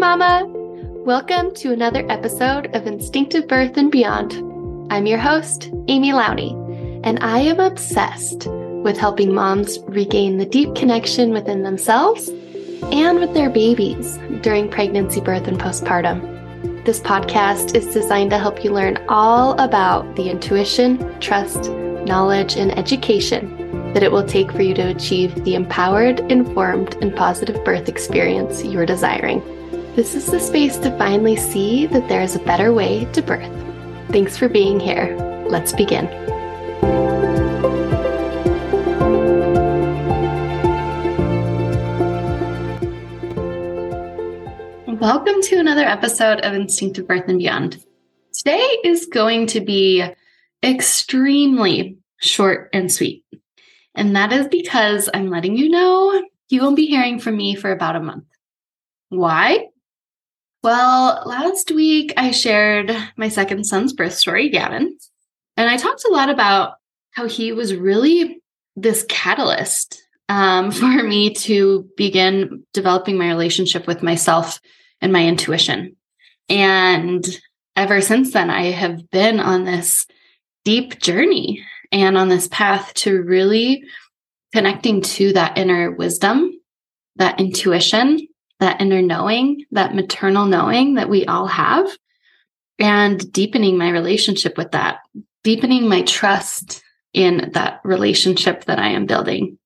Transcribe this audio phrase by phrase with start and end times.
[0.00, 0.46] Mama!
[1.04, 4.32] Welcome to another episode of Instinctive Birth and Beyond.
[4.90, 6.54] I'm your host, Amy Lowney,
[7.04, 12.28] and I am obsessed with helping moms regain the deep connection within themselves
[12.90, 16.86] and with their babies during pregnancy, birth, and postpartum.
[16.86, 21.70] This podcast is designed to help you learn all about the intuition, trust,
[22.06, 27.14] knowledge, and education that it will take for you to achieve the empowered, informed, and
[27.14, 29.42] positive birth experience you're desiring.
[29.96, 33.50] This is the space to finally see that there is a better way to birth.
[34.12, 35.16] Thanks for being here.
[35.48, 36.06] Let's begin.
[45.00, 47.84] Welcome to another episode of Instinctive Birth and Beyond.
[48.32, 50.04] Today is going to be
[50.62, 53.24] extremely short and sweet.
[53.96, 57.72] And that is because I'm letting you know you won't be hearing from me for
[57.72, 58.26] about a month.
[59.08, 59.66] Why?
[60.62, 64.96] Well, last week I shared my second son's birth story, Gavin,
[65.56, 66.74] and I talked a lot about
[67.12, 68.42] how he was really
[68.76, 74.60] this catalyst um, for me to begin developing my relationship with myself
[75.00, 75.96] and my intuition.
[76.50, 77.26] And
[77.74, 80.06] ever since then, I have been on this
[80.66, 83.84] deep journey and on this path to really
[84.52, 86.52] connecting to that inner wisdom,
[87.16, 88.28] that intuition,
[88.60, 91.88] that inner knowing, that maternal knowing that we all have,
[92.78, 95.00] and deepening my relationship with that,
[95.42, 99.58] deepening my trust in that relationship that I am building.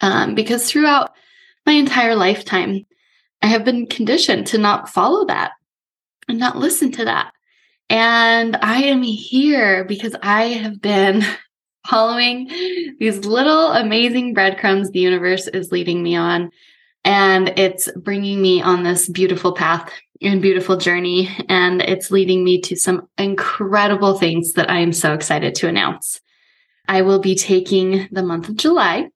[0.00, 1.10] Um, because throughout
[1.66, 2.86] my entire lifetime,
[3.42, 5.52] I have been conditioned to not follow that
[6.28, 7.32] and not listen to that.
[7.90, 11.24] And I am here because I have been
[11.88, 12.48] following
[12.98, 16.50] these little amazing breadcrumbs the universe is leading me on
[17.04, 21.28] and it's bringing me on this beautiful path and beautiful journey.
[21.48, 26.20] And it's leading me to some incredible things that I am so excited to announce.
[26.88, 29.08] I will be taking the month of July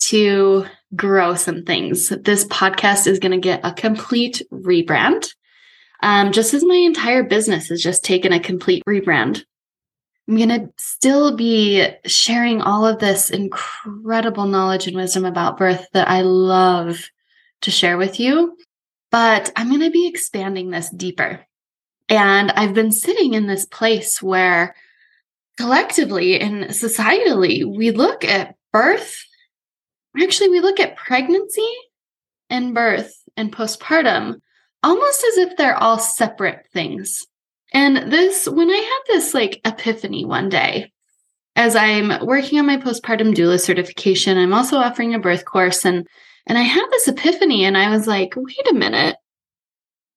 [0.00, 2.08] to grow some things.
[2.08, 5.28] This podcast is going to get a complete rebrand.
[6.00, 9.44] Um, just as my entire business has just taken a complete rebrand.
[10.28, 15.86] I'm going to still be sharing all of this incredible knowledge and wisdom about birth
[15.94, 17.02] that I love
[17.62, 18.56] to share with you,
[19.10, 21.44] but I'm going to be expanding this deeper.
[22.08, 24.74] And I've been sitting in this place where
[25.58, 29.14] collectively and societally, we look at birth.
[30.20, 31.68] Actually, we look at pregnancy
[32.48, 34.40] and birth and postpartum
[34.82, 37.26] almost as if they're all separate things.
[37.74, 40.92] And this, when I had this like epiphany one day,
[41.56, 46.06] as I'm working on my postpartum doula certification, I'm also offering a birth course and
[46.48, 49.16] and I had this epiphany and I was like, wait a minute.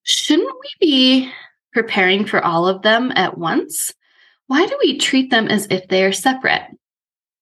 [0.03, 1.31] Shouldn't we be
[1.73, 3.93] preparing for all of them at once?
[4.47, 6.63] Why do we treat them as if they are separate?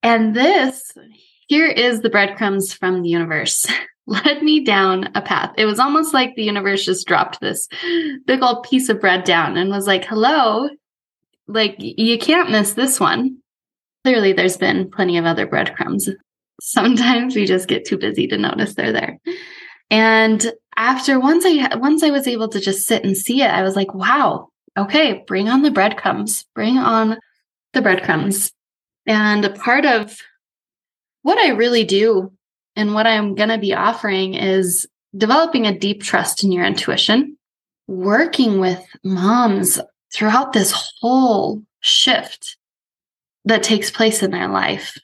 [0.01, 0.91] And this,
[1.47, 3.67] here is the breadcrumbs from the universe,
[4.07, 5.53] led me down a path.
[5.56, 7.67] It was almost like the universe just dropped this
[8.25, 10.67] big old piece of bread down and was like, hello,
[11.47, 13.38] like you can't miss this one.
[14.03, 16.09] Clearly, there's been plenty of other breadcrumbs
[16.62, 19.20] Sometimes we just get too busy to notice they're there.
[19.90, 23.64] And after once I once I was able to just sit and see it, I
[23.64, 27.18] was like, wow, okay, bring on the breadcrumbs, bring on
[27.74, 28.52] the breadcrumbs.
[29.06, 30.18] And a part of
[31.24, 32.31] what I really do
[32.75, 34.88] and what I'm going to be offering is
[35.18, 37.38] developing a deep trust in your intuition,
[37.88, 39.80] working with moms
[40.14, 42.58] throughout this whole shift
[43.46, 44.98] that takes place in their life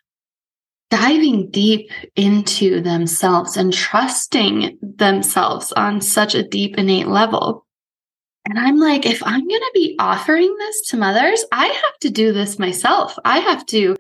[0.90, 7.66] diving deep into themselves and trusting themselves on such a deep innate level.
[8.48, 12.10] And I'm like, if I'm going to be offering this to mothers, I have to
[12.12, 13.18] do this myself.
[13.26, 13.96] I have to,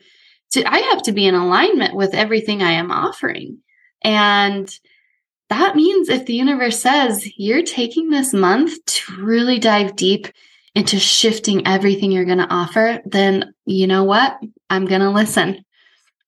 [0.51, 3.57] to I have to be in alignment with everything I am offering.
[4.03, 4.69] And
[5.49, 10.27] that means if the universe says you're taking this month to really dive deep
[10.75, 14.37] into shifting everything you're going to offer, then you know what?
[14.69, 15.64] I'm going to listen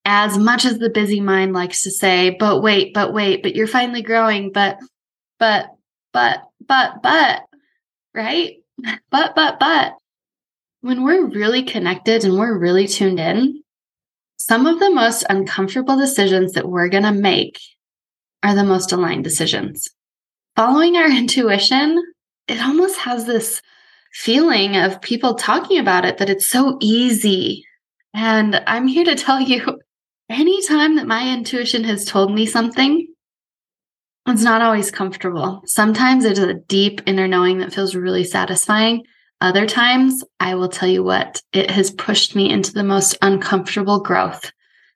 [0.09, 3.67] as much as the busy mind likes to say, but wait, but wait, but you're
[3.67, 4.79] finally growing, but,
[5.37, 5.67] but,
[6.13, 7.41] but, but, but,
[8.15, 8.55] right?
[9.11, 9.95] But, but, but,
[10.79, 13.61] when we're really connected and we're really tuned in,
[14.37, 17.59] some of the most uncomfortable decisions that we're going to make
[18.43, 19.89] are the most aligned decisions.
[20.55, 22.01] Following our intuition,
[22.47, 23.61] it almost has this
[24.13, 27.65] feeling of people talking about it that it's so easy.
[28.13, 29.79] And I'm here to tell you
[30.29, 33.07] anytime that my intuition has told me something,
[34.27, 35.61] it's not always comfortable.
[35.65, 39.03] Sometimes it's a deep inner knowing that feels really satisfying.
[39.39, 44.01] Other times, I will tell you what, it has pushed me into the most uncomfortable
[44.01, 44.51] growth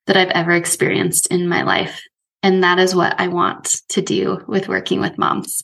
[0.08, 2.02] that I've ever experienced in my life.
[2.44, 5.64] And that is what I want to do with working with moms.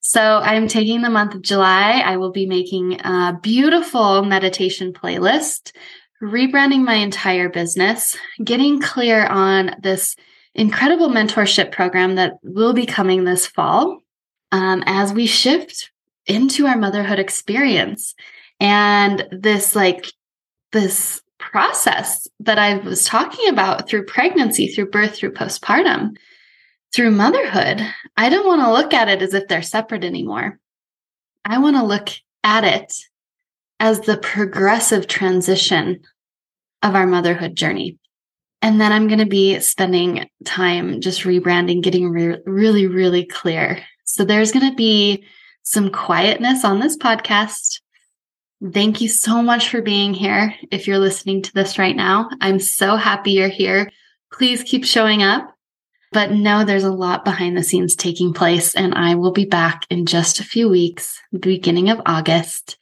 [0.00, 2.02] So I'm taking the month of July.
[2.04, 5.72] I will be making a beautiful meditation playlist,
[6.22, 10.16] rebranding my entire business, getting clear on this
[10.54, 14.00] incredible mentorship program that will be coming this fall
[14.50, 15.90] um, as we shift
[16.26, 18.14] into our motherhood experience
[18.60, 20.06] and this like
[20.72, 26.16] this process that I was talking about through pregnancy, through birth, through postpartum,
[26.92, 27.80] through motherhood.
[28.16, 30.58] I don't want to look at it as if they're separate anymore.
[31.44, 32.10] I want to look
[32.42, 32.92] at it
[33.80, 36.00] as the progressive transition
[36.82, 37.98] of our motherhood journey.
[38.60, 43.82] And then I'm going to be spending time just rebranding, getting re- really, really clear.
[44.04, 45.24] So there's going to be
[45.62, 47.80] some quietness on this podcast.
[48.72, 50.54] Thank you so much for being here.
[50.72, 53.90] If you're listening to this right now, I'm so happy you're here.
[54.32, 55.54] Please keep showing up.
[56.10, 59.84] But know there's a lot behind the scenes taking place, and I will be back
[59.90, 62.78] in just a few weeks, beginning of August,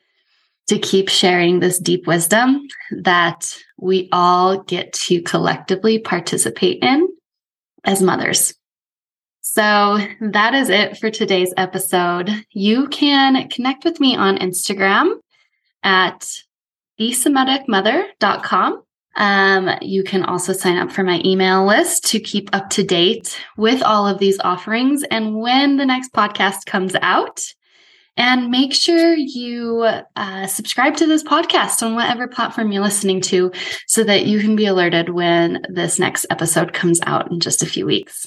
[0.69, 7.09] to keep sharing this deep wisdom that we all get to collectively participate in
[7.85, 8.55] as mothers.
[9.41, 12.31] So that is it for today's episode.
[12.51, 15.15] You can connect with me on Instagram
[15.83, 16.29] at
[16.99, 18.83] thesomaticmother.com.
[19.17, 23.41] Um, you can also sign up for my email list to keep up to date
[23.57, 27.43] with all of these offerings and when the next podcast comes out.
[28.17, 29.87] And make sure you
[30.17, 33.53] uh, subscribe to this podcast on whatever platform you're listening to
[33.87, 37.67] so that you can be alerted when this next episode comes out in just a
[37.67, 38.27] few weeks.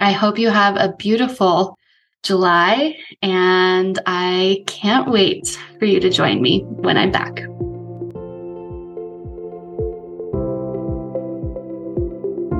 [0.00, 1.78] I hope you have a beautiful
[2.22, 7.36] July, and I can't wait for you to join me when I'm back.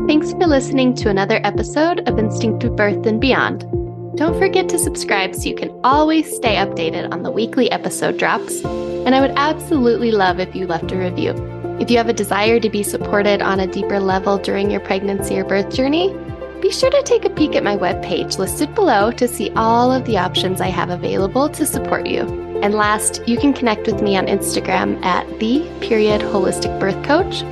[0.07, 3.86] Thanks for listening to another episode of Instinctive Birth and Beyond.
[4.17, 8.65] Don't forget to subscribe so you can always stay updated on the weekly episode drops.
[8.65, 11.33] And I would absolutely love if you left a review.
[11.79, 15.39] If you have a desire to be supported on a deeper level during your pregnancy
[15.39, 16.17] or birth journey,
[16.61, 20.05] be sure to take a peek at my webpage listed below to see all of
[20.05, 22.23] the options I have available to support you.
[22.63, 27.43] And last, you can connect with me on Instagram at the period holistic birth coach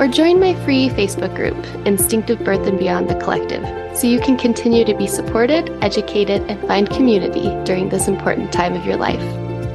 [0.00, 1.56] or join my free Facebook group,
[1.86, 3.62] Instinctive Birth and Beyond the Collective,
[3.96, 8.74] so you can continue to be supported, educated, and find community during this important time
[8.74, 9.22] of your life.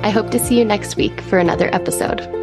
[0.04, 2.39] I hope to see you next week for another episode.